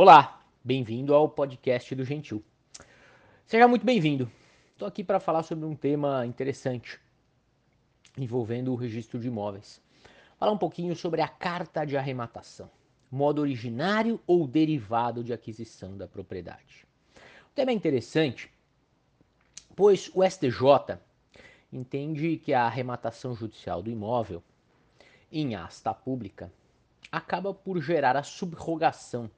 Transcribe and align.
Olá, 0.00 0.40
bem-vindo 0.62 1.12
ao 1.12 1.28
podcast 1.28 1.92
do 1.92 2.04
Gentil. 2.04 2.40
Seja 3.44 3.66
muito 3.66 3.84
bem-vindo. 3.84 4.30
Estou 4.70 4.86
aqui 4.86 5.02
para 5.02 5.18
falar 5.18 5.42
sobre 5.42 5.64
um 5.64 5.74
tema 5.74 6.24
interessante 6.24 7.00
envolvendo 8.16 8.70
o 8.70 8.76
registro 8.76 9.18
de 9.18 9.26
imóveis. 9.26 9.82
Falar 10.38 10.52
um 10.52 10.56
pouquinho 10.56 10.94
sobre 10.94 11.20
a 11.20 11.26
carta 11.26 11.84
de 11.84 11.96
arrematação, 11.96 12.70
modo 13.10 13.40
originário 13.40 14.20
ou 14.24 14.46
derivado 14.46 15.24
de 15.24 15.32
aquisição 15.32 15.96
da 15.96 16.06
propriedade. 16.06 16.86
O 17.50 17.54
tema 17.56 17.72
é 17.72 17.74
interessante, 17.74 18.48
pois 19.74 20.12
o 20.14 20.22
STJ 20.22 20.96
entende 21.72 22.36
que 22.36 22.54
a 22.54 22.66
arrematação 22.66 23.34
judicial 23.34 23.82
do 23.82 23.90
imóvel 23.90 24.44
em 25.32 25.56
asta 25.56 25.92
pública 25.92 26.52
acaba 27.10 27.52
por 27.52 27.82
gerar 27.82 28.16
a 28.16 28.22
subrogação 28.22 29.28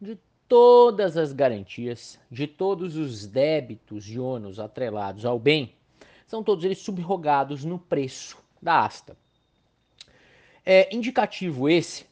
de 0.00 0.18
todas 0.48 1.16
as 1.16 1.32
garantias, 1.32 2.18
de 2.30 2.46
todos 2.46 2.96
os 2.96 3.26
débitos 3.26 4.08
e 4.08 4.18
ônus 4.18 4.58
atrelados 4.58 5.24
ao 5.24 5.38
bem, 5.38 5.74
são 6.26 6.42
todos 6.42 6.64
eles 6.64 6.78
subrogados 6.78 7.64
no 7.64 7.78
preço 7.78 8.38
da 8.60 8.84
asta. 8.84 9.16
É 10.64 10.94
indicativo 10.94 11.68
esse 11.68 12.06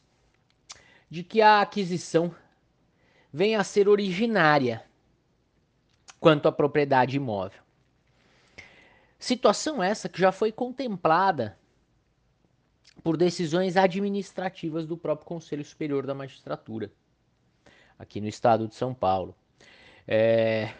de 1.09 1.23
que 1.23 1.41
a 1.41 1.61
aquisição 1.61 2.33
venha 3.31 3.59
a 3.59 3.63
ser 3.63 3.87
originária 3.87 4.83
quanto 6.19 6.47
à 6.47 6.51
propriedade 6.51 7.17
imóvel. 7.17 7.61
Situação 9.19 9.83
essa 9.83 10.07
que 10.07 10.19
já 10.19 10.31
foi 10.31 10.51
contemplada 10.51 11.57
por 13.03 13.17
decisões 13.17 13.77
administrativas 13.77 14.85
do 14.85 14.97
próprio 14.97 15.27
Conselho 15.27 15.63
Superior 15.63 16.05
da 16.05 16.13
Magistratura 16.13 16.91
aqui 17.97 18.19
no 18.21 18.27
estado 18.27 18.67
de 18.67 18.75
São 18.75 18.93
Paulo. 18.93 19.35
É, 20.07 20.73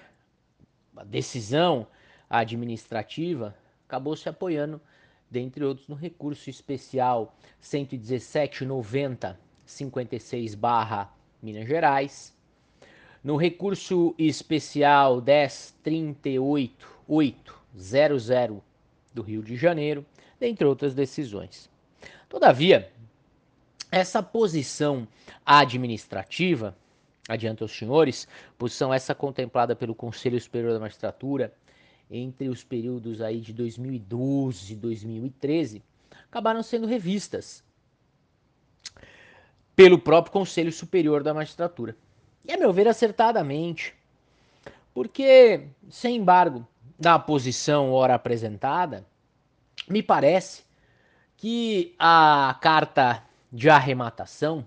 a 0.96 1.04
decisão 1.04 1.88
administrativa 2.30 3.56
acabou 3.88 4.16
se 4.16 4.30
apoiando, 4.30 4.80
dentre 5.30 5.64
outros, 5.64 5.88
no 5.88 5.96
recurso 5.96 6.50
especial 6.50 7.36
11790 7.60 9.40
56 9.66 10.54
barra 10.56 11.12
Minas 11.42 11.68
Gerais, 11.68 12.36
no 13.24 13.36
recurso 13.36 14.14
especial 14.18 15.16
1038 15.16 16.96
800 17.08 18.62
do 19.14 19.22
Rio 19.22 19.42
de 19.42 19.56
Janeiro, 19.56 20.06
dentre 20.40 20.66
outras 20.66 20.94
decisões. 20.94 21.70
Todavia, 22.30 22.92
essa 23.92 24.22
posição 24.22 25.08
administrativa 25.46 26.76
adianta 27.28 27.64
aos 27.64 27.76
senhores, 27.76 28.28
posição 28.58 28.94
essa 28.94 29.16
contemplada 29.16 29.76
pelo 29.76 29.96
Conselho 29.96 30.40
Superior 30.40 30.74
da 30.74 30.80
Magistratura 30.80 31.54
entre 32.10 32.50
os 32.50 32.64
períodos 32.64 33.22
aí 33.22 33.40
de 33.40 33.52
2012 33.54 34.74
e 34.74 34.76
2013, 34.76 35.84
acabaram 36.30 36.62
sendo 36.62 36.86
revistas 36.86 37.64
pelo 39.76 40.00
próprio 40.00 40.32
Conselho 40.32 40.72
Superior 40.72 41.24
da 41.24 41.34
Magistratura. 41.34 41.98
E 42.46 42.52
a 42.52 42.58
meu 42.58 42.72
ver 42.72 42.88
acertadamente, 42.88 43.94
porque 44.94 45.68
sem 45.90 46.18
embargo 46.18 46.66
da 46.98 47.18
posição 47.18 47.92
ora 47.92 48.14
apresentada, 48.14 49.06
me 49.90 50.02
parece 50.02 50.64
que 51.36 51.96
a 52.00 52.58
carta 52.62 53.24
de 53.52 53.70
arrematação 53.70 54.66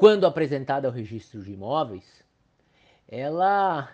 quando 0.00 0.26
apresentada 0.26 0.88
ao 0.88 0.94
registro 0.94 1.42
de 1.42 1.52
imóveis, 1.52 2.24
ela 3.06 3.92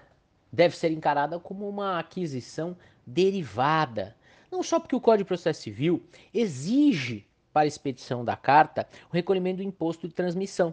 deve 0.52 0.76
ser 0.76 0.92
encarada 0.92 1.40
como 1.40 1.68
uma 1.68 1.98
aquisição 1.98 2.76
derivada. 3.04 4.16
Não 4.48 4.62
só 4.62 4.78
porque 4.78 4.94
o 4.94 5.00
Código 5.00 5.24
de 5.24 5.28
Processo 5.28 5.62
Civil 5.62 6.08
exige 6.32 7.26
para 7.52 7.62
a 7.62 7.66
expedição 7.66 8.24
da 8.24 8.36
carta 8.36 8.86
o 9.10 9.14
recolhimento 9.14 9.56
do 9.56 9.64
imposto 9.64 10.06
de 10.06 10.14
transmissão, 10.14 10.72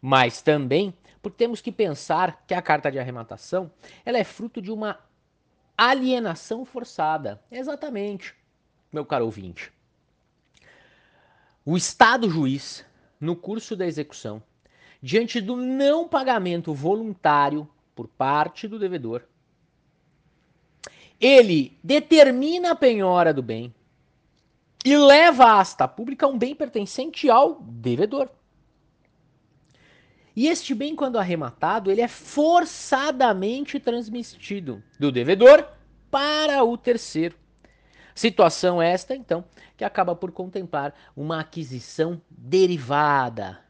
mas 0.00 0.40
também 0.40 0.94
porque 1.20 1.38
temos 1.38 1.60
que 1.60 1.72
pensar 1.72 2.44
que 2.46 2.54
a 2.54 2.62
carta 2.62 2.88
de 2.88 3.00
arrematação 3.00 3.68
ela 4.04 4.16
é 4.16 4.22
fruto 4.22 4.62
de 4.62 4.70
uma 4.70 5.00
alienação 5.76 6.64
forçada. 6.64 7.42
Exatamente, 7.50 8.32
meu 8.92 9.04
caro 9.04 9.24
ouvinte. 9.24 9.72
O 11.64 11.76
Estado 11.76 12.30
juiz 12.30 12.85
no 13.20 13.36
curso 13.36 13.74
da 13.74 13.86
execução, 13.86 14.42
diante 15.02 15.40
do 15.40 15.56
não 15.56 16.08
pagamento 16.08 16.74
voluntário 16.74 17.68
por 17.94 18.08
parte 18.08 18.68
do 18.68 18.78
devedor, 18.78 19.22
ele 21.20 21.78
determina 21.82 22.72
a 22.72 22.76
penhora 22.76 23.32
do 23.32 23.42
bem 23.42 23.74
e 24.84 24.96
leva 24.96 25.44
a 25.44 25.60
asta 25.60 25.88
pública 25.88 26.26
um 26.26 26.38
bem 26.38 26.54
pertencente 26.54 27.28
ao 27.30 27.60
devedor. 27.60 28.28
E 30.36 30.48
este 30.48 30.74
bem, 30.74 30.94
quando 30.94 31.18
arrematado, 31.18 31.90
ele 31.90 32.02
é 32.02 32.08
forçadamente 32.08 33.80
transmitido 33.80 34.82
do 35.00 35.10
devedor 35.10 35.66
para 36.10 36.62
o 36.62 36.76
terceiro. 36.76 37.34
Situação 38.16 38.80
esta, 38.80 39.14
então, 39.14 39.44
que 39.76 39.84
acaba 39.84 40.16
por 40.16 40.32
contemplar 40.32 40.94
uma 41.14 41.40
aquisição 41.40 42.18
derivada. 42.30 43.60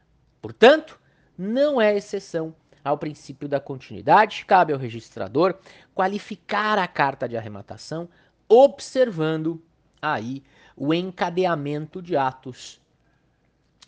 Portanto, 0.41 0.97
não 1.37 1.81
é 1.81 1.97
exceção 1.97 2.55
ao 2.81 2.97
princípio 2.97 3.49
da 3.49 3.59
continuidade, 3.59 4.45
cabe 4.45 4.71
ao 4.71 4.79
registrador 4.79 5.55
qualificar 5.93 6.79
a 6.79 6.87
carta 6.87 7.27
de 7.27 7.35
arrematação, 7.35 8.07
observando 8.47 9.61
aí 10.01 10.41
o 10.77 10.93
encadeamento 10.93 12.01
de 12.01 12.15
atos 12.15 12.79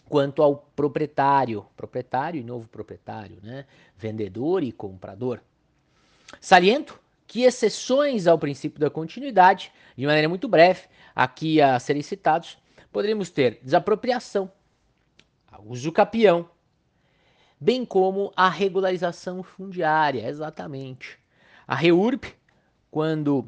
quanto 0.10 0.44
ao 0.44 0.58
proprietário, 0.76 1.66
proprietário 1.78 2.42
e 2.42 2.44
novo 2.44 2.68
proprietário, 2.68 3.38
né? 3.42 3.66
vendedor 3.96 4.62
e 4.62 4.74
comprador. 4.74 5.40
Saliento 6.42 7.00
que 7.30 7.44
exceções 7.44 8.26
ao 8.26 8.40
princípio 8.40 8.80
da 8.80 8.90
continuidade, 8.90 9.72
de 9.96 10.04
maneira 10.04 10.28
muito 10.28 10.48
breve, 10.48 10.88
aqui 11.16 11.62
a 11.62 11.78
serem 11.80 12.02
citados, 12.02 12.58
poderíamos 12.92 13.30
ter 13.30 13.60
desapropriação, 13.62 14.52
uso 15.64 15.92
capião, 15.92 16.50
bem 17.62 17.86
como 17.86 18.34
a 18.36 18.50
regularização 18.50 19.44
fundiária, 19.44 20.28
exatamente. 20.28 21.20
A 21.68 21.76
REURB, 21.76 22.34
quando 22.90 23.48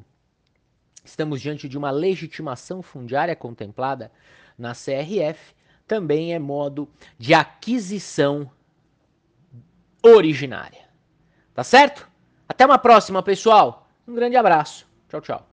estamos 1.03 1.41
diante 1.41 1.67
de 1.67 1.75
uma 1.75 1.89
legitimação 1.89 2.83
fundiária 2.83 3.35
contemplada 3.35 4.11
na 4.59 4.73
CRF, 4.73 5.55
também 5.87 6.35
é 6.35 6.37
modo 6.39 6.87
de 7.17 7.33
aquisição 7.33 8.47
originária. 10.03 10.87
Tá 11.51 11.63
certo? 11.63 12.10
Até 12.51 12.65
uma 12.65 12.77
próxima, 12.77 13.23
pessoal. 13.23 13.87
Um 14.05 14.13
grande 14.13 14.35
abraço. 14.35 14.85
Tchau, 15.07 15.21
tchau. 15.21 15.47